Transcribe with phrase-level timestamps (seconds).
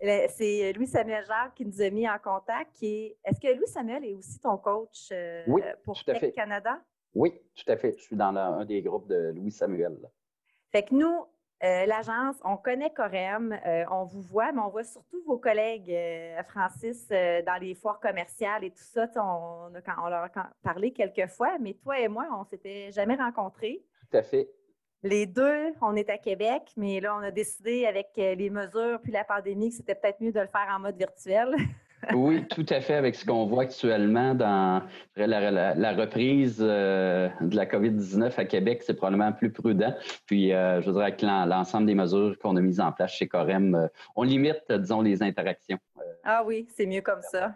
[0.00, 2.70] C'est Louis Samuel Jacques qui nous a mis en contact.
[2.82, 5.44] Est-ce que Louis Samuel est aussi ton coach euh,
[5.84, 6.80] pour Tech Canada?
[7.14, 7.94] Oui, tout à fait.
[7.96, 9.98] Je suis dans un des groupes de Louis Samuel.
[10.70, 11.26] Fait que nous,
[11.64, 15.92] euh, l'agence, on connaît Corem, euh, on vous voit, mais on voit surtout vos collègues,
[16.48, 19.08] Francis, dans les foires commerciales et tout ça.
[19.16, 23.16] On, on leur a parlé quelques fois, mais toi et moi, on ne s'était jamais
[23.16, 23.84] rencontrés.
[24.08, 24.48] Tout à fait.
[25.04, 28.98] Les deux, on est à Québec, mais là, on a décidé avec euh, les mesures
[29.00, 31.54] puis la pandémie que c'était peut-être mieux de le faire en mode virtuel.
[32.14, 32.94] oui, tout à fait.
[32.94, 34.82] Avec ce qu'on voit actuellement dans
[35.14, 39.94] la, reprise euh, de la COVID-19 à Québec, c'est probablement plus prudent.
[40.26, 43.88] Puis, euh, je voudrais que l'ensemble des mesures qu'on a mises en place chez Corem,
[44.16, 45.78] on limite, disons, les interactions.
[46.24, 47.54] ah oui, c'est mieux comme ça.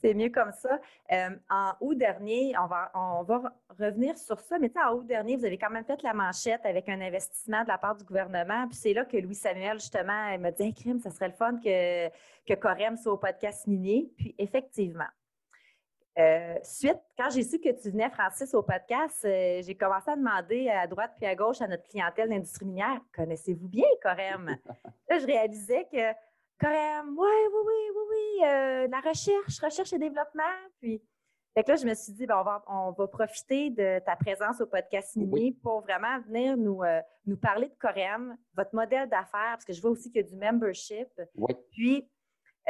[0.00, 0.80] C'est mieux comme ça.
[1.12, 5.58] Euh, en août dernier, on va, revenir sur ça, mais en août dernier, vous avez
[5.58, 8.66] quand même fait la manchette avec un investissement de la part du gouvernement.
[8.68, 11.56] Puis c'est là que Louis Samuel, justement, m'a dit hey, Crime, ça serait le fun
[11.56, 12.08] que,
[12.46, 14.10] que Corem soit au podcast minier.
[14.16, 15.08] Puis effectivement.
[16.18, 20.16] Euh, suite, quand j'ai su que tu venais, Francis, au podcast, euh, j'ai commencé à
[20.16, 24.56] demander à droite puis à gauche à notre clientèle d'industrie minière Connaissez-vous bien Corem
[25.08, 26.12] Là, je réalisais que
[26.60, 30.42] Corem, oui, oui, oui, oui, oui, euh, la recherche, recherche et développement.
[30.80, 31.00] Puis,
[31.54, 34.16] fait que là, je me suis dit, ben, on, va, on va profiter de ta
[34.16, 39.08] présence au podcast Mini pour vraiment venir nous, euh, nous parler de Corem, votre modèle
[39.08, 41.08] d'affaires, parce que je vois aussi qu'il y a du membership.
[41.36, 41.54] Oui.
[41.70, 42.10] Puis,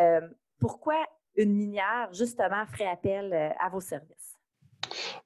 [0.01, 0.29] euh,
[0.61, 4.38] pourquoi une minière, justement, ferait appel à vos services?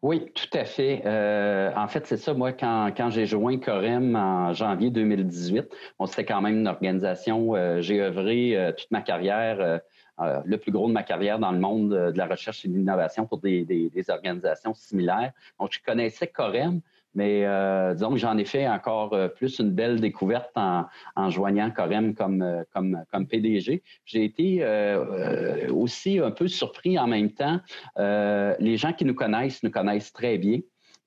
[0.02, 1.02] Oui, tout à fait.
[1.06, 5.68] Euh, en fait, c'est ça, moi, quand, quand j'ai joint Corem en janvier 2018,
[6.00, 9.80] on c'était quand même une organisation, euh, j'ai œuvré euh, toute ma carrière,
[10.18, 13.26] le plus gros de ma carrière dans le monde de la recherche et de l'innovation
[13.26, 15.32] pour des, des, des, organisations similaires.
[15.58, 16.80] Donc, je connaissais Corem,
[17.14, 20.86] mais euh, disons que j'en ai fait encore euh, plus une belle découverte en,
[21.16, 23.82] en joignant Corem comme, euh, comme, comme PDG.
[24.04, 27.60] J'ai été euh, aussi un peu surpris en même temps.
[27.96, 30.60] les gens qui nous connaissent nous connaissent très bien.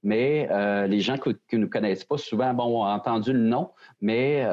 [0.04, 0.48] Mais
[0.88, 3.72] les gens qui ne nous connaissent pas souvent, bon, ont entendu le nom,
[4.02, 4.48] mais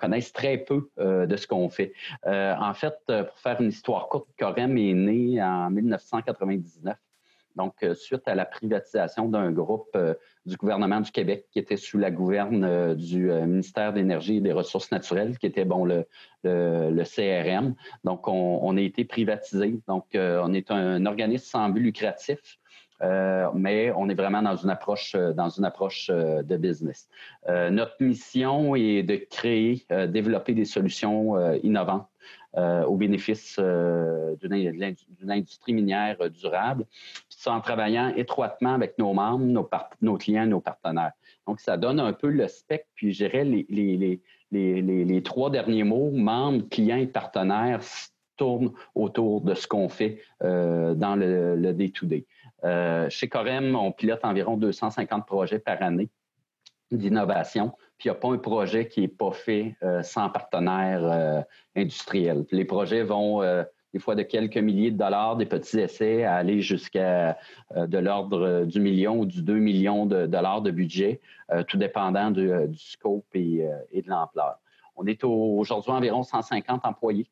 [0.00, 1.92] connaissent très peu de ce qu'on fait.
[2.24, 6.96] en fait, pour faire une histoire courte, Corem est né en 1999.
[7.56, 9.96] Donc, suite à la privatisation d'un groupe
[10.44, 14.38] du gouvernement du Québec qui était sous la gouverne euh, du euh, ministère de l'Énergie
[14.38, 16.04] et des Ressources naturelles, qui était bon le,
[16.44, 17.74] CRM.
[18.04, 19.80] Donc, on, a été privatisé.
[19.86, 22.58] Donc, euh, on est un, organisme sans but lucratif.
[23.54, 27.08] mais on est vraiment dans une approche dans une approche de business.
[27.48, 32.06] notre mission est de créer, développer des solutions innovantes
[32.56, 36.84] au bénéfice d'une industrie minière durable
[37.46, 39.68] en travaillant étroitement avec nos membres, nos,
[40.00, 41.12] nos, clients, nos partenaires.
[41.46, 44.20] Donc, ça donne un peu le spectre, puis je dirais les, les,
[44.50, 47.80] les, les, trois derniers mots, membres, clients et partenaires,
[48.36, 52.26] tournent autour de ce qu'on fait euh, dans le day-to-day.
[52.64, 56.08] Euh, chez Corem, on pilote environ 250 projets par année
[56.90, 57.72] d'innovation.
[58.02, 61.44] Puis il n'y a pas un projet qui n'est pas fait euh, sans partenaire
[61.76, 62.44] industriel.
[62.50, 63.40] les projets vont
[63.92, 67.38] des fois de quelques milliers de dollars, des petits essais, à aller jusqu'à
[67.76, 71.20] euh, de l'ordre du million ou du 2 millions de dollars de budget,
[71.50, 74.58] euh, tout dépendant du, euh, scope et, de l'ampleur.
[74.96, 77.28] On est aujourd'hui environ 150 employés.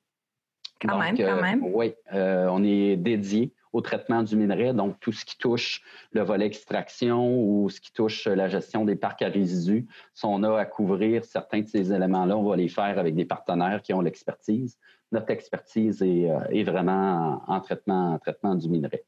[0.81, 1.63] Quand même, quand même.
[1.63, 5.83] Oui, on est dédié au traitement du minerai, donc tout ce qui touche
[6.13, 9.87] le volet extraction ou ce qui touche la gestion des parcs à résidus.
[10.15, 13.25] Si on a à couvrir certains de ces éléments-là, on va les faire avec des
[13.25, 14.79] partenaires qui ont l'expertise
[15.13, 19.05] notre expertise est, euh, vraiment en, traitement, du minerai.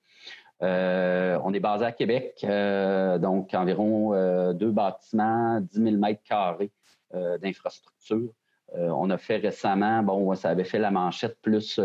[0.62, 6.70] Euh, on est basé à Québec, euh, donc environ deux bâtiments, 10 000 mètres carrés
[7.12, 8.30] d'infrastructure.
[8.74, 11.80] On a fait récemment, bon, ça avait fait la manchette plus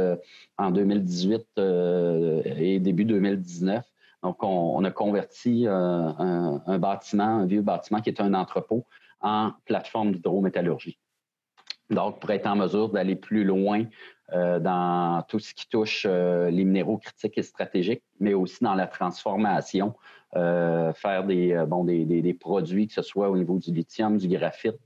[0.57, 3.83] en 2018 et début 2019.
[4.23, 8.85] Donc, on, a converti un, bâtiment, un vieux bâtiment qui est un entrepôt,
[9.21, 10.97] en plateforme d'hydrométallurgie.
[11.89, 13.85] Donc, pour être en mesure d'aller plus loin
[14.33, 18.75] euh, dans tout ce qui touche euh, les minéraux critiques et stratégiques, mais aussi dans
[18.75, 19.95] la transformation,
[20.35, 21.55] euh, faire des,
[22.05, 24.77] des, produits, que ce soit au niveau du lithium, du graphite,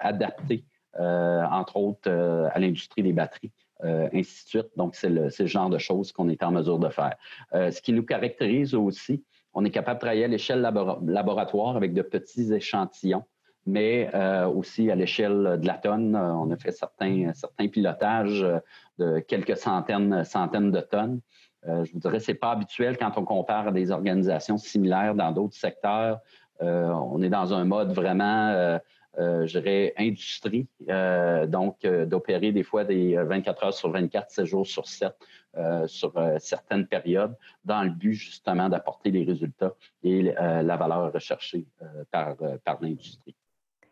[0.00, 0.64] adaptés,
[0.98, 3.52] entre autres, à l'industrie des batteries.
[3.82, 4.68] ainsi de suite.
[4.76, 7.16] Donc, c'est le, genre de choses qu'on est en mesure de faire.
[7.52, 9.24] ce qui nous caractérise aussi,
[9.54, 13.24] on est capable de travailler à l'échelle laboratoire avec de petits échantillons
[13.66, 14.10] mais
[14.46, 16.16] aussi à l'échelle de la tonne.
[16.16, 18.46] On a fait certains, certains pilotages
[18.98, 21.20] de quelques centaines, centaines de tonnes.
[21.66, 25.32] Euh, je vous dirais, c'est pas habituel quand on compare à des organisations similaires dans
[25.32, 26.20] d'autres secteurs.
[26.62, 28.78] Euh, on est dans un mode vraiment,
[29.18, 30.66] euh, je dirais, industrie,
[31.48, 35.12] donc d'opérer des fois des 24 heures sur 24, 7 jours sur 7
[35.86, 37.34] sur certaines périodes,
[37.64, 39.74] dans le but justement d'apporter les résultats
[40.04, 41.64] et la valeur recherchée
[42.10, 43.34] par, par l'industrie.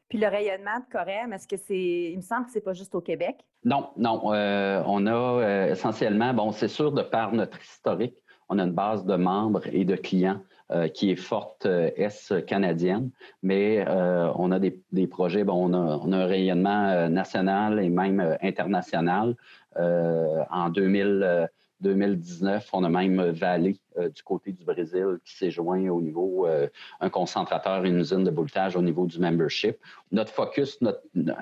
[0.08, 2.12] Puis le rayonnement de Corém, est-ce que c'est.
[2.12, 3.44] Il me semble que c'est pas juste au Québec?
[3.64, 4.32] Non, non.
[4.32, 8.14] Euh, on a euh, essentiellement, bon, c'est sûr, de par notre historique,
[8.49, 10.40] on a une base de membres et de clients
[10.70, 13.10] euh, qui est forte S canadienne,
[13.42, 19.36] mais on a des, projets, bon, on a, un rayonnement national et même international.
[19.76, 21.48] en 2000,
[21.80, 26.46] 2019, on a même Valley euh, du côté du Brésil qui s'est joint au niveau
[26.46, 26.68] euh,
[27.00, 29.76] un concentrateur, une usine de bouletage au niveau du membership.
[30.10, 30.78] Notre focus,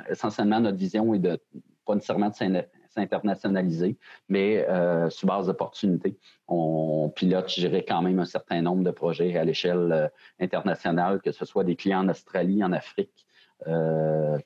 [0.08, 1.38] essentiellement, notre vision est de
[1.86, 2.34] pas nécessairement de
[2.94, 3.96] s'internationaliser,
[4.28, 6.16] mais euh, sous base d'opportunités.
[6.48, 10.10] On pilote, je quand même un certain nombre de projets à l'échelle
[10.40, 13.26] internationale, que ce soit des clients en Australie, en Afrique,
[13.66, 14.38] euh.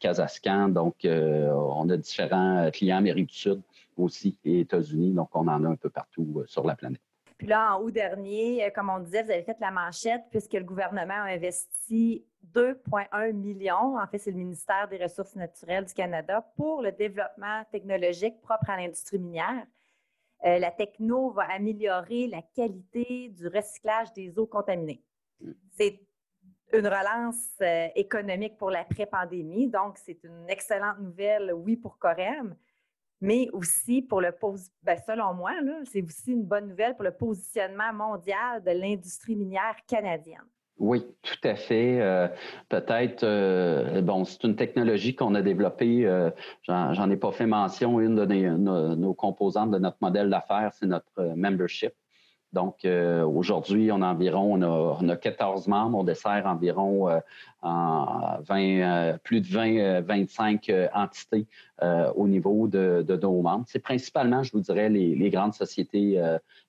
[0.69, 3.63] Donc, on a différents clients Amérique du Sud
[3.99, 5.13] aussi et États-Unis.
[5.13, 7.01] Donc, on en a un peu partout euh, sur la planète.
[7.39, 10.55] Puis là, en août dernier, euh, comme on disait, vous avez fait la manchette puisque
[10.55, 15.95] le gouvernement a investi 2,1 millions, en fait, c'est le ministère des Ressources naturelles du
[15.95, 19.65] Canada, pour le développement technologique propre à l'industrie minière.
[20.45, 25.03] Euh, la techno va améliorer la qualité du recyclage des eaux contaminées.
[25.77, 26.01] C'est
[26.73, 27.49] une relance
[27.95, 32.55] économique pour l'après-pandémie, donc c'est une excellente nouvelle, oui, pour Corem,
[33.21, 34.33] mais aussi pour le
[34.83, 35.53] ben, selon moi,
[35.85, 40.45] c'est aussi une bonne nouvelle pour le positionnement mondial de l'industrie minière canadienne.
[40.79, 42.01] Oui, tout à fait.
[42.01, 42.29] Euh,
[42.69, 46.07] peut-être, euh, bon, c'est une technologie qu'on a développée.
[46.07, 46.31] Euh,
[46.63, 47.99] j'en ai pas fait mention.
[47.99, 48.25] Une de
[48.95, 51.93] nos composantes de notre modèle d'affaires, c'est notre membership.
[52.55, 57.11] Donc, euh, aujourd'hui, on a environ, on a, on a, 14 membres, on dessert environ
[57.11, 57.21] euh,
[57.61, 61.47] en 20, euh, plus de 20, 25 entités
[62.17, 63.65] au niveau de, nos membres.
[63.69, 66.21] C'est principalement, je vous dirais, les, les grandes sociétés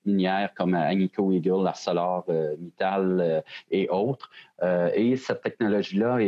[0.05, 2.25] minières comme Agnico Eagle, Arcelor,
[2.59, 4.29] Mittal et autres.
[4.61, 6.19] et cette technologie-là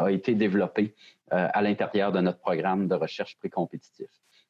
[0.00, 0.94] a été développée
[1.30, 4.08] à l'intérieur de notre programme de recherche précompétitif.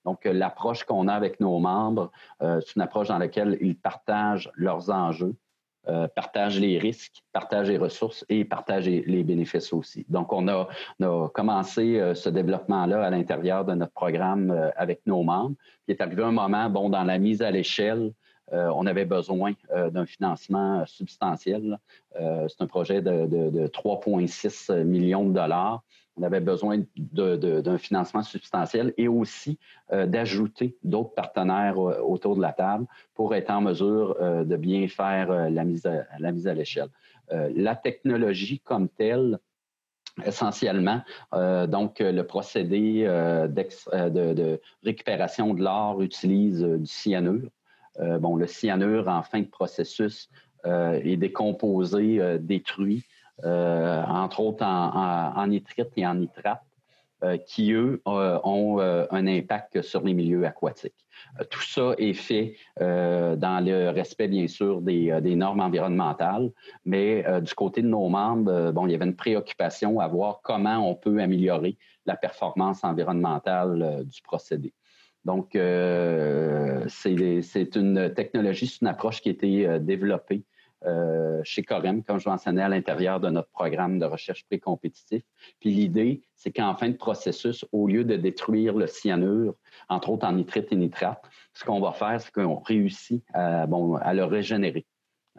[0.09, 2.11] Donc, euh, l'approche qu'on a avec nos membres,
[2.41, 5.35] euh, c'est une approche dans laquelle ils partagent leurs enjeux,
[5.89, 10.07] euh, partagent les risques, partagent les ressources et partagent les bénéfices aussi.
[10.09, 10.67] Donc, on a,
[11.35, 11.85] commencé
[12.15, 15.57] ce développement-là à l'intérieur de notre programme avec nos membres.
[15.87, 18.13] Il est arrivé un moment, bon, dans la mise à l'échelle,
[18.51, 19.53] on avait besoin
[19.93, 21.79] d'un financement substantiel.
[22.19, 25.83] c'est un projet de, de 3,6 millions de dollars
[26.19, 29.59] on avait besoin d'un financement substantiel et aussi
[29.93, 34.56] euh, d'ajouter d'autres partenaires euh, autour de la table pour être en mesure euh, de
[34.56, 36.88] bien faire la mise à, l'échelle.
[37.31, 39.38] la technologie comme telle,
[40.25, 41.03] essentiellement,
[41.69, 47.50] donc le procédé de, de, récupération de l'or utilise du cyanure.
[47.99, 50.28] bon, le cyanure, en fin de processus,
[50.64, 53.04] est décomposé, détruit
[53.45, 56.62] entre autres en, nitrite et en nitrate,
[57.25, 60.95] euh, qui, eux, euh, ont un impact sur les milieux aquatiques.
[61.50, 66.50] tout ça est fait dans le respect, bien sûr, des, normes environnementales,
[66.85, 70.88] mais du côté de nos membres, bon, il y avait une préoccupation à voir comment
[70.88, 71.76] on peut améliorer
[72.07, 74.73] la performance environnementale du procédé.
[75.25, 80.45] Donc, c'est une technologie, c'est une approche qui a été développée
[80.87, 85.23] euh, chez Corem, comme je mentionnais, à l'intérieur de notre programme de recherche précompétitif.
[85.58, 89.54] Puis l'idée, c'est qu'en fin de processus, au lieu de détruire le cyanure,
[89.88, 91.20] entre autres en nitrite et nitrate,
[91.52, 94.87] ce qu'on va faire, c'est qu'on réussit à, le régénérer.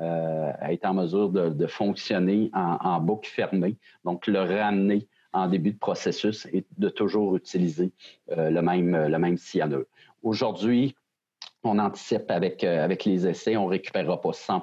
[0.02, 5.72] Euh, à être en mesure de, fonctionner en, boucle fermée, donc le ramener en début
[5.72, 7.92] de processus et de toujours utiliser
[8.32, 9.86] euh, le, même, cyanure.
[10.24, 10.96] Aujourd'hui,
[11.64, 14.62] on anticipe avec, avec les essais, on ne récupérera pas 100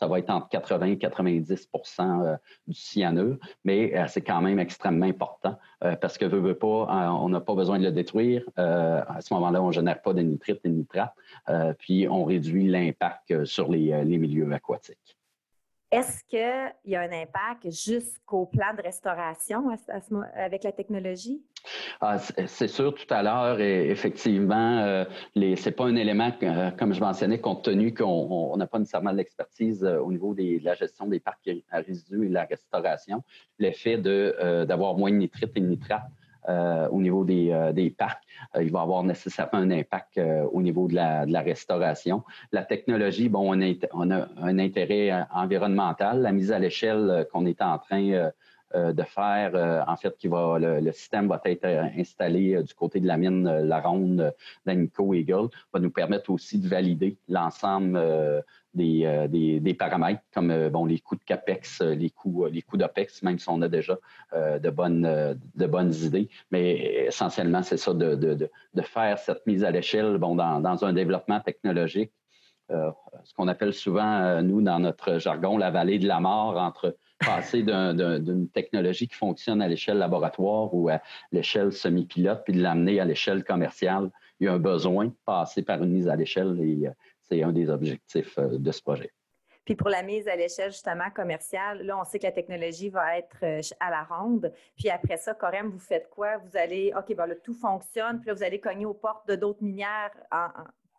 [0.00, 1.66] ça va être entre 80 et 90%
[2.00, 6.58] euh, du cyanure, mais euh, c'est quand même extrêmement important euh, parce que veut, veut
[6.58, 8.42] pas, on n'a pas besoin de le détruire.
[8.56, 11.14] à ce moment-là, on ne génère pas de nitrite et de nitrate,
[11.78, 15.18] puis on réduit l'impact sur les, milieux aquatiques.
[15.90, 19.70] Est-ce qu'il y a un impact jusqu'au plan de restauration
[20.36, 21.42] avec la technologie?
[22.00, 25.04] Ah, c'est sûr, tout à l'heure, effectivement, euh,
[25.34, 29.10] ce n'est pas un élément, euh, comme je mentionnais, compte tenu qu'on n'a pas nécessairement
[29.10, 33.22] l'expertise euh, au niveau de la gestion des parcs à résidus et de la restauration.
[33.58, 36.08] L'effet d'avoir moins de nitrites et de nitrates
[36.48, 38.22] euh, au niveau des, euh, des parcs.
[38.56, 40.18] Euh, il va avoir nécessairement un impact
[40.52, 42.22] au niveau de la, restauration.
[42.52, 46.22] La technologie, bon, on a, on a un intérêt environnemental.
[46.22, 48.30] La mise à l'échelle qu'on est en train
[48.74, 51.66] de faire, en fait, qui va, le, système va être
[51.98, 56.68] installé du côté de la mine La Ronde d'Anico Eagle, va nous permettre aussi de
[56.68, 57.98] valider l'ensemble
[58.78, 62.62] euh, des, des, paramètres comme euh, bon, les coûts de CAPEX, euh, les coûts, les
[62.62, 63.98] coûts d'OPEX, même si on a déjà
[64.32, 66.28] de, bonnes, de bonnes idées.
[66.52, 68.34] Mais essentiellement, c'est ça, de, de,
[68.74, 72.12] de, faire cette mise à l'échelle bon, dans, dans un développement technologique,
[72.68, 77.62] ce qu'on appelle souvent, nous, dans notre jargon, la vallée de la mort entre passer
[77.62, 81.00] d'une technologie qui fonctionne à l'échelle laboratoire ou à
[81.32, 84.10] l'échelle semi-pilote, puis de l'amener à l'échelle commerciale.
[84.38, 86.54] Il y a un besoin de passer par une mise à l'échelle
[87.30, 89.10] c'est un des objectifs euh, de ce projet.
[89.64, 93.18] Puis pour la mise à l'échelle justement commerciale, là, on sait que la technologie va
[93.18, 94.52] être euh, à la ronde.
[94.76, 96.38] Puis après ça, Corem, vous faites quoi?
[96.38, 99.36] Vous allez, OK, ben là, tout fonctionne, puis là, vous allez cogner aux portes de
[99.36, 100.10] d'autres minières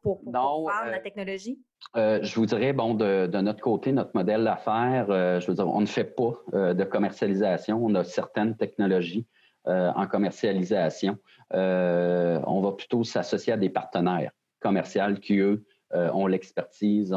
[0.01, 1.59] pour, pour, la euh, technologie?
[1.95, 5.07] je vous dirais, bon, de, notre côté, notre modèle d'affaires,
[5.41, 7.83] je veux dire, on ne fait pas de commercialisation.
[7.83, 9.27] On a certaines technologies
[9.65, 11.17] en commercialisation.
[11.51, 17.15] on va plutôt s'associer à des partenaires commerciaux qui, eux, euh, ont l'expertise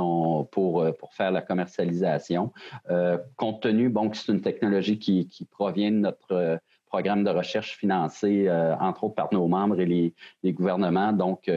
[0.51, 2.53] pour, euh, pour faire la commercialisation.
[2.91, 7.77] Euh, compte tenu, bon, que c'est une technologie qui, provient de notre programme de recherche
[7.77, 8.49] financé,
[8.81, 11.13] entre autres par nos membres et les, gouvernements.
[11.13, 11.51] Donc,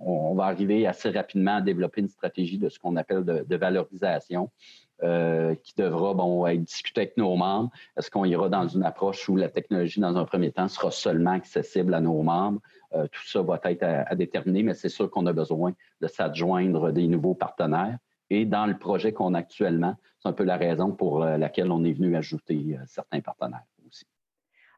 [0.00, 4.50] on, va arriver assez rapidement à développer une stratégie de ce qu'on appelle de valorisation.
[5.00, 7.70] Qui devra bon, être discutée avec nos membres.
[7.96, 11.32] Est-ce qu'on ira dans une approche où la technologie, dans un premier temps, sera seulement
[11.32, 12.60] accessible à nos membres?
[12.94, 16.92] Euh, tout ça va être à, déterminer, mais c'est sûr qu'on a besoin de s'adjoindre
[16.92, 17.98] des nouveaux partenaires.
[18.30, 21.70] Et dans le projet qu'on a actuellement, c'est un peu la raison pour euh, laquelle
[21.70, 23.64] on est venu ajouter euh, certains partenaires.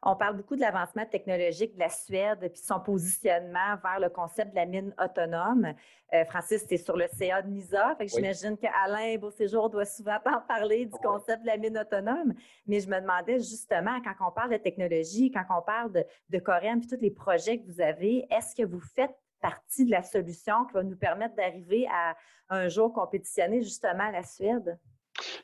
[0.03, 4.51] On parle beaucoup de l'avancement technologique de la Suède puis son positionnement vers le concept
[4.51, 5.73] de la mine autonome.
[6.13, 9.85] Euh, Francis, tu es sur le CA de NISA, fait que j'imagine qu'Alain Beauséjour doit
[9.85, 12.33] souvent en parler du concept de la mine autonome.
[12.65, 16.39] Mais je me demandais justement, quand on parle de technologie, quand on parle de, de
[16.39, 20.03] Corem puis tous les projets que vous avez, est-ce que vous faites partie de la
[20.03, 22.15] solution qui va nous permettre d'arriver à
[22.49, 24.77] un jour compétitionner justement la Suède?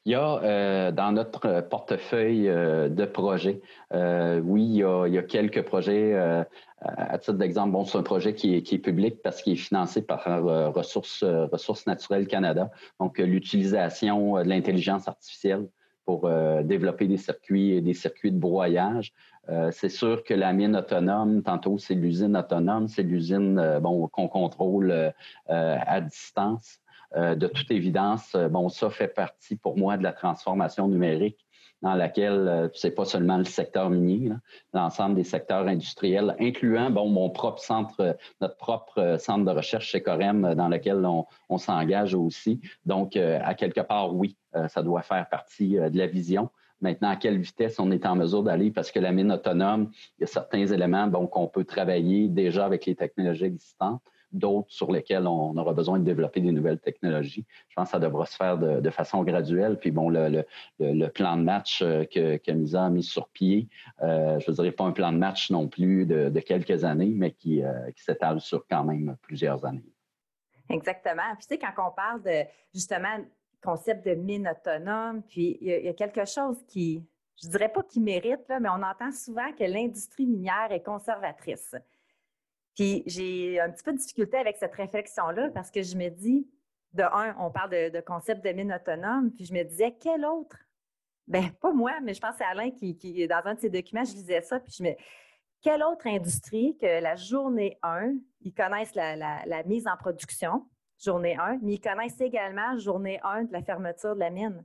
[0.05, 3.61] Il y a euh, dans notre portefeuille euh, de projets,
[3.93, 6.13] euh, oui, il y, a, quelques projets.
[6.81, 10.23] à titre d'exemple, bon, c'est un projet qui est, public parce qu'il est financé par
[10.73, 12.69] Ressources, Ressources naturelles Canada.
[12.99, 15.67] Donc, l'utilisation de l'intelligence artificielle
[16.05, 16.29] pour
[16.63, 19.13] développer des circuits, des circuits de broyage.
[19.71, 25.13] c'est sûr que la mine autonome, tantôt c'est l'usine autonome, c'est l'usine bon, qu'on contrôle
[25.47, 26.79] à distance.
[27.15, 31.45] Euh, de toute évidence, euh, bon, ça fait partie pour moi de la transformation numérique
[31.81, 34.31] dans laquelle euh, c'est pas seulement le secteur minier,
[34.73, 40.01] l'ensemble des secteurs industriels, incluant bon mon propre centre, notre propre centre de recherche chez
[40.01, 42.59] Corem, dans lequel on, s'engage aussi.
[42.85, 44.35] Donc, à quelque part, oui,
[44.67, 46.49] ça doit faire partie de la vision.
[46.81, 50.21] Maintenant, à quelle vitesse on est en mesure d'aller, parce que la mine autonome, il
[50.21, 54.01] y a certains éléments bon, qu'on peut travailler déjà avec les technologies existantes
[54.31, 57.45] d'autres sur lesquels on aura besoin de développer des nouvelles technologies.
[57.69, 59.77] Je pense que ça devra se faire de, façon graduelle.
[59.77, 63.67] Puis bon, le, plan de match euh, que, Misa a mis sur pied,
[64.01, 67.31] euh, je ne dirais pas un plan de match non plus de, quelques années, mais
[67.31, 69.85] qui, euh, qui s'étale sur quand même plusieurs années.
[70.69, 71.35] Exactement.
[71.37, 73.17] Puis tu sais, quand on parle de justement
[73.63, 77.03] concept de mine autonome, puis il y, a quelque chose qui,
[77.41, 81.75] je dirais pas qui mérite, mais on entend souvent que l'industrie minière est conservatrice.
[82.75, 86.47] Puis j'ai un petit peu de difficulté avec cette réflexion-là parce que je me dis,
[86.93, 90.57] de un, on parle de, concept de mine autonome, puis je me disais, quel autre?
[91.27, 94.13] Ben, pas moi, mais je pense c'est Alain qui, dans un de ses documents, je
[94.13, 94.91] lisais ça, puis je me
[95.61, 100.63] quelle autre industrie que la journée 1, ils connaissent la, la mise en production,
[101.03, 104.63] journée 1, mais ils connaissent également journée 1 de la fermeture de la mine.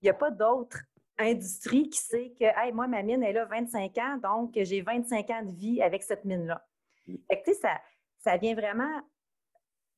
[0.00, 0.78] Il n'y a pas d'autre
[1.18, 5.28] industrie qui sait que, hey, moi, ma mine est là 25 ans, donc j'ai 25
[5.30, 6.64] ans de vie avec cette mine-là
[7.60, 7.80] ça,
[8.18, 9.02] ça vient vraiment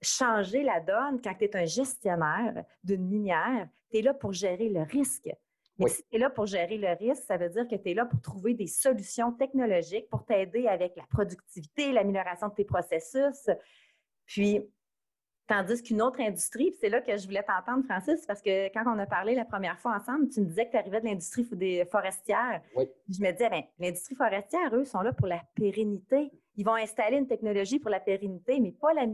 [0.02, 3.68] changer la donne quand tu es un gestionnaire d'une minière.
[3.90, 5.30] Tu es là pour gérer le risque.
[5.78, 7.94] Mais si tu es là pour gérer le risque, ça veut dire que tu es
[7.94, 13.48] là pour trouver des solutions technologiques pour t'aider avec la productivité, l'amélioration de tes processus.
[14.26, 14.62] Puis,
[15.50, 18.96] Tandis qu'une autre industrie, c'est là que je voulais t'entendre, Francis, parce que quand on
[19.00, 21.84] a parlé la première fois ensemble, tu me disais que tu arrivais de l'industrie des
[21.86, 22.62] forestières.
[22.76, 22.88] Oui.
[23.08, 26.30] Je me disais, bien, l'industrie forestière, eux, sont là pour la pérennité.
[26.60, 29.06] Ils vont installer une technologie pour la pérennité, mais pas la,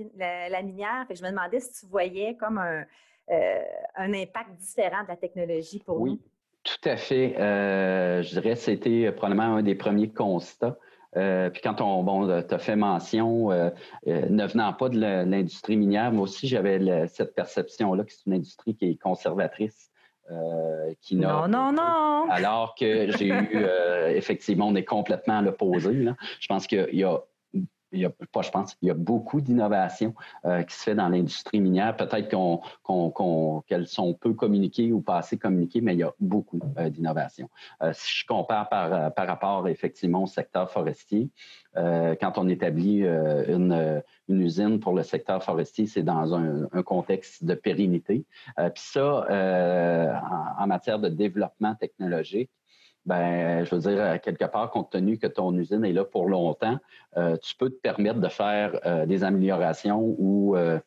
[0.63, 1.07] minière.
[1.09, 2.85] je me demandais si tu voyais comme un,
[3.31, 3.63] euh,
[3.95, 6.11] un impact différent de la technologie pour oui.
[6.11, 6.19] nous.
[6.65, 7.39] Tout à fait.
[7.39, 10.77] Euh, je dirais que c'était probablement un des premiers constats.
[11.17, 13.71] Euh, puis quand on bon, euh, as fait mention, euh,
[14.07, 18.75] ne venant pas de l'industrie minière, moi aussi j'avais cette perception-là que c'est une industrie
[18.75, 19.93] qui est conservatrice.
[21.01, 22.27] qui non, non, non.
[22.29, 23.65] Alors que j'ai eu,
[24.09, 26.07] effectivement, on est complètement à l'opposé.
[26.41, 27.21] Je pense qu'il y a
[27.93, 30.15] il y a, pas, je pense, il y a beaucoup d'innovation
[30.45, 31.97] euh, qui se fait dans l'industrie minière.
[31.97, 36.89] Peut-être qu'elles sont peu communiquées ou pas assez communiquées, mais il y a beaucoup euh,
[36.91, 37.49] d'innovation.
[37.83, 41.31] Euh, si je compare par, par rapport effectivement au secteur forestier,
[41.75, 48.25] quand on établit une, usine pour le secteur forestier, c'est dans un, contexte de pérennité.
[48.57, 49.27] Puis ça,
[50.59, 52.51] en, matière de développement technologique,
[53.07, 56.79] ben, je veux dire, quelque part, compte tenu que ton usine est là pour longtemps,
[57.17, 60.79] euh, tu peux te permettre de faire euh, des améliorations ou euh,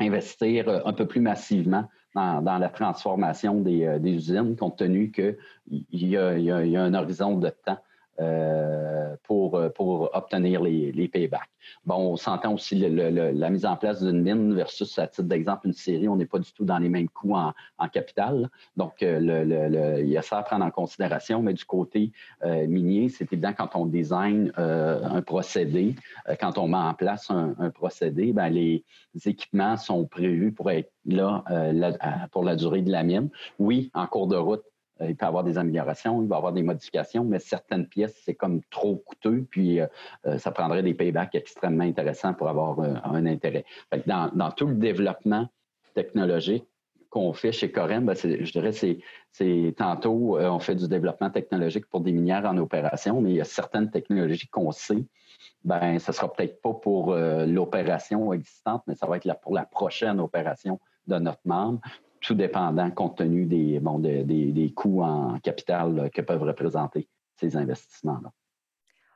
[0.00, 5.36] investir un peu plus massivement dans, la transformation des, usines, compte tenu qu'il
[5.92, 7.78] y, a un horizon de temps.
[7.78, 7.91] euh,
[9.22, 11.48] pour, euh, pour obtenir les, les paybacks.
[11.84, 15.72] Bon, on s'entend aussi la mise en place d'une mine versus, à titre d'exemple, une
[15.72, 17.52] série, on n'est pas du tout dans les mêmes coûts en,
[17.92, 18.48] capital.
[18.76, 22.12] Donc, euh, le, il y a ça à prendre en considération, mais du côté
[22.44, 25.94] minier, c'est évident quand on design un procédé,
[26.40, 28.84] quand on met en place un, procédé, ben, les
[29.24, 31.44] équipements sont prévus pour être là
[32.30, 33.28] pour la durée de la mine.
[33.58, 34.71] Oui, en cours de route, euh,
[35.08, 38.20] il peut y avoir des améliorations, il va y avoir des modifications, mais certaines pièces,
[38.24, 39.86] c'est comme trop coûteux, puis euh,
[40.26, 43.64] euh, ça prendrait des paybacks extrêmement intéressants pour avoir un intérêt.
[44.06, 45.48] dans, tout le développement
[45.94, 46.66] technologique
[47.10, 48.98] qu'on fait chez Corem, ben, je dirais c'est
[49.30, 53.40] c'est tantôt on fait du développement technologique pour des minières en opération, mais il y
[53.40, 55.04] a certaines technologies qu'on sait,
[55.64, 60.20] ben ça sera peut-être pas pour l'opération existante, mais ça va être pour la prochaine
[60.20, 61.80] opération de notre membre
[62.22, 68.30] tout dépendant compte tenu des, bon, des, coûts en capital que peuvent représenter ces investissements-là.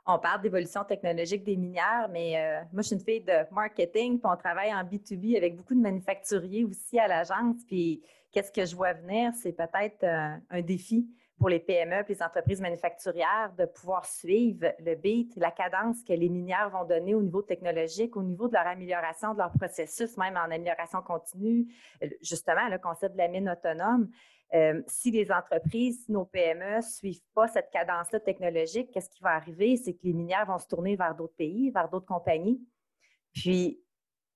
[0.08, 4.20] On parle d'évolution technologique des minières, mais euh, moi, je suis une fille de marketing,
[4.20, 7.56] puis on travaille en B2B avec beaucoup de manufacturiers aussi à l'agence.
[7.66, 9.32] Puis, qu'est-ce que je vois venir?
[9.34, 14.94] C'est peut-être euh, un défi pour les PME les entreprises manufacturières de pouvoir suivre le
[14.94, 18.66] beat, la cadence que les minières vont donner au niveau technologique, au niveau de leur
[18.66, 21.66] amélioration de leur processus, même en amélioration continue,
[22.22, 24.08] justement, le concept de la mine autonome.
[24.54, 29.30] Euh, si les entreprises, nos PME ne suivent pas cette cadence-là technologique, qu'est-ce qui va
[29.30, 29.76] arriver?
[29.76, 32.60] C'est que les minières vont se tourner vers d'autres pays, vers d'autres compagnies.
[33.34, 33.80] Puis,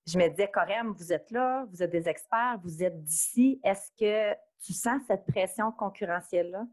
[0.07, 3.61] je me disais, Corem, vous êtes là, vous êtes des experts, vous êtes d'ici.
[3.63, 6.67] Est-ce que tu sens cette pression concurrentielle-là?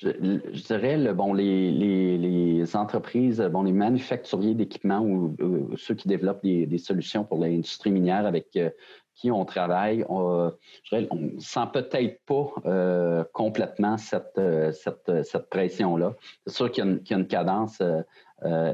[0.00, 5.34] Je, dirais, les, entreprises, bon, les manufacturiers d'équipements ou,
[5.76, 8.70] ceux qui développent des, solutions pour l'industrie minière avec euh,
[9.14, 10.52] qui on travaille, on,
[10.92, 16.14] ne sent peut-être pas euh, complètement cette, euh, cette, pression-là.
[16.46, 17.82] C'est sûr qu'il y, a une cadence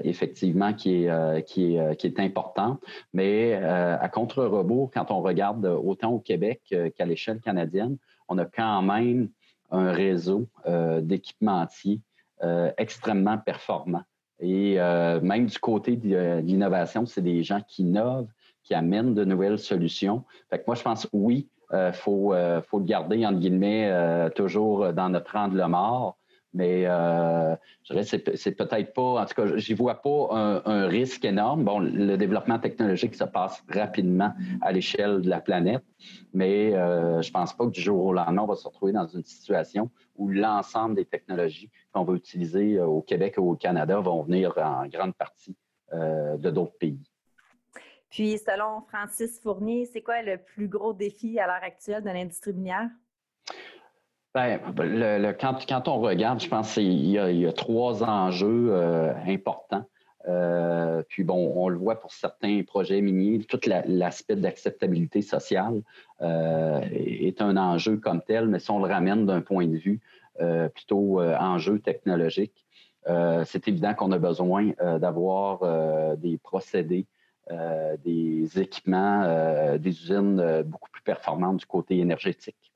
[0.02, 2.82] effectivement qui est, importante,
[3.14, 6.60] mais à contre-rebours, quand on regarde autant au Québec
[6.94, 7.96] qu'à l'échelle canadienne,
[8.28, 9.30] on a quand même
[9.70, 12.00] un réseau euh, d'équipementiers
[12.42, 14.02] euh, extrêmement performant.
[14.40, 18.28] Et euh, même du côté de, l'innovation, c'est des gens qui innovent,
[18.62, 20.24] qui amènent de nouvelles solutions.
[20.50, 22.32] Fait que moi, je pense, oui, il faut,
[22.68, 26.16] faut le garder, entre guillemets, toujours dans notre angle mort.
[26.54, 30.86] Mais euh, je dirais c'est, c'est peut-être pas, en tout cas, j'y vois pas un,
[30.86, 31.64] risque énorme.
[31.64, 35.82] Bon, le développement technologique se passe rapidement à l'échelle de la planète,
[36.32, 39.06] mais euh, je pense pas que du jour au lendemain, on va se retrouver dans
[39.06, 43.98] une situation où l'ensemble des technologies qu'on va utiliser euh, au Québec ou au Canada
[43.98, 45.56] vont venir en grande partie
[45.92, 46.98] de d'autres pays.
[48.10, 52.52] Puis, selon Francis Fournier, c'est quoi le plus gros défi à l'heure actuelle de l'industrie
[52.52, 52.88] minière?
[54.34, 59.14] Ben, le, quand, quand, on regarde, je pense qu'il y, y, a trois enjeux euh,
[59.28, 59.86] importants.
[60.26, 65.82] Euh, puis bon, on le voit pour certains projets miniers, tout l'aspect d'acceptabilité sociale
[66.22, 70.00] euh, est un enjeu comme tel, mais si on le ramène d'un point de vue
[70.40, 72.66] euh, plutôt euh, enjeu technologique,
[73.44, 77.04] c'est évident qu'on a besoin d'avoir des procédés,
[78.02, 82.73] des équipements, des usines beaucoup plus performantes du côté énergétique.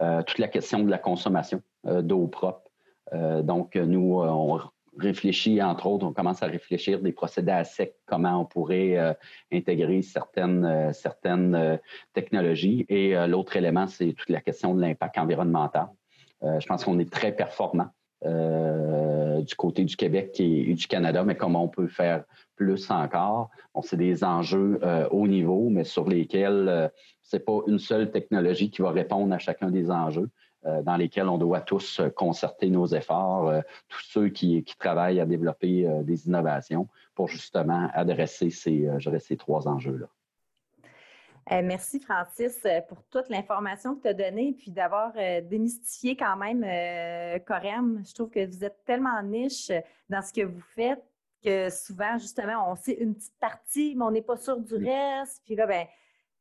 [0.00, 2.70] Euh, toute la question de la consommation euh, d'eau propre.
[3.12, 4.58] Euh, donc, nous, on
[4.98, 9.16] réfléchit, entre autres, on commence à réfléchir des procédés à sec, comment on pourrait
[9.50, 11.80] intégrer certaines, certaines
[12.12, 12.84] technologies.
[12.90, 15.88] Et l'autre élément, c'est toute la question de l'impact environnemental.
[16.42, 17.88] je pense qu'on est très performant
[18.22, 22.24] du côté du Québec et, du Canada, mais comment on peut faire
[22.64, 23.50] plus encore.
[23.74, 26.90] Bon, c'est des enjeux haut niveau, mais sur lesquels
[27.22, 30.30] c'est pas une seule technologie qui va répondre à chacun des enjeux.
[30.64, 35.18] Euh, dans lesquels on doit tous euh, concerter nos efforts, euh, tous ceux qui, travaillent
[35.18, 40.06] à développer des innovations pour justement adresser ces, ces trois enjeux-là.
[41.62, 45.12] merci Francis pour toute l'information que tu as donnée puis d'avoir
[45.44, 46.62] démystifié quand même
[47.44, 48.02] Corem.
[48.04, 49.70] Je trouve que vous êtes tellement niche
[50.08, 51.04] dans ce que vous faites
[51.42, 54.86] que souvent, justement, on sait une petite partie, mais on n'est pas sûr du mm.
[54.86, 55.42] reste.
[55.44, 55.86] Puis là, ben,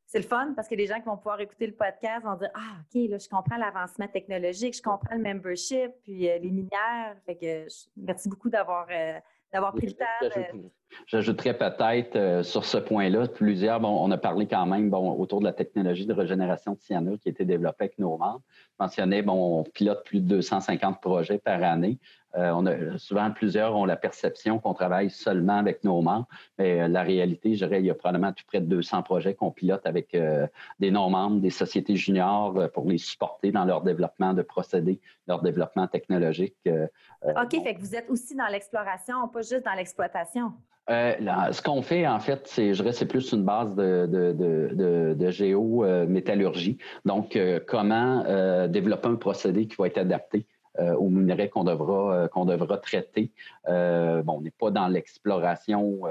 [0.05, 2.49] c'est le fun parce que les gens qui vont pouvoir écouter le podcast vont dire
[2.53, 7.15] Ah, OK, là, je comprends l'avancement technologique, je comprends le membership, puis euh, les minières.
[7.25, 9.19] Fait que merci beaucoup d'avoir euh,
[9.53, 10.69] d'avoir pris le temps.
[11.07, 15.39] J'ajouterais peut-être euh, sur ce point-là, plusieurs, bon, on a parlé quand même bon, autour
[15.39, 18.41] de la technologie de régénération de cyanure qui a été développée avec nos membres.
[18.49, 21.97] Je mentionnais, bon, on pilote plus de 250 projets par année.
[22.37, 26.81] Euh, on a, souvent, plusieurs ont la perception qu'on travaille seulement avec nos membres, mais
[26.81, 29.51] euh, la réalité, je dirais, il y a probablement tout près de 200 projets qu'on
[29.51, 30.47] pilote avec euh,
[30.79, 35.87] des non-membres, des sociétés juniors pour les supporter dans leur développement de procédés, leur développement
[35.87, 36.55] technologique.
[36.65, 40.53] OK, fait que vous êtes aussi dans l'exploration, pas juste dans l'exploitation.
[40.87, 45.13] ce qu'on fait, en fait, c'est, je dirais, c'est plus une base de, de, de,
[45.17, 46.77] de géométallurgie.
[47.05, 48.23] Donc, comment
[48.67, 50.45] développer un procédé qui va être adapté
[50.95, 53.31] aux minerais qu'on devra, euh, qu'on devra traiter.
[53.67, 56.01] Euh, on n'est pas dans l'exploration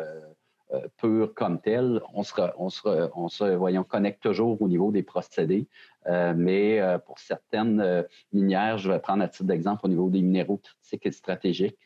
[0.99, 2.01] pure comme telle.
[2.15, 5.67] On se, connecte toujours au niveau des procédés.
[6.07, 11.07] mais pour certaines minières, je vais prendre à titre d'exemple au niveau des minéraux critiques
[11.07, 11.79] et stratégiques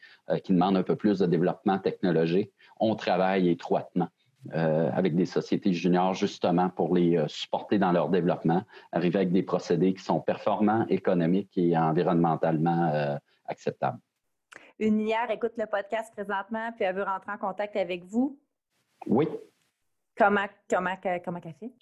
[0.42, 4.08] qui demandent un peu plus de développement technologique, on travaille étroitement
[4.52, 9.32] euh, avec des sociétés juniors justement pour les euh, supporter dans leur développement, arriver avec
[9.32, 13.98] des procédés qui sont performants, économiques et environnementalement euh, acceptables.
[14.78, 18.38] Une hier écoute le podcast présentement, puis elle veut rentrer en contact avec vous.
[19.06, 19.26] Oui.
[20.16, 21.72] Comment, comment, comment qu'elle fait?